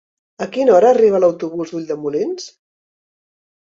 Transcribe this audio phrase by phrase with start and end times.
[0.45, 2.53] A quina hora arriba l'autobús d'Ulldemolins?